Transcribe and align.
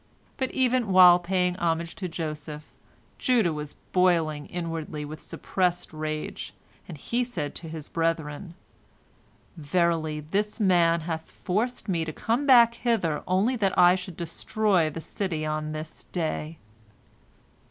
But 0.35 0.49
even 0.49 0.91
while 0.91 1.19
paying 1.19 1.55
homage 1.57 1.93
to 1.97 2.07
Joseph, 2.07 2.73
Judah 3.19 3.53
was 3.53 3.75
boiling 3.91 4.47
inwardly 4.47 5.05
with 5.05 5.21
suppressed 5.21 5.93
rage, 5.93 6.55
and 6.87 6.97
he 6.97 7.23
said 7.23 7.53
to 7.53 7.69
his 7.69 7.87
brethren, 7.87 8.55
"Verily, 9.57 10.21
this 10.21 10.59
man 10.59 11.01
hath 11.01 11.29
forced 11.29 11.87
me 11.87 12.03
to 12.03 12.11
come 12.13 12.47
back 12.47 12.73
hither 12.73 13.21
only 13.27 13.55
that 13.57 13.77
I 13.77 13.93
should 13.93 14.17
destroy 14.17 14.89
the 14.89 15.01
city 15.01 15.45
on 15.45 15.71
this 15.71 16.05
day." 16.05 16.57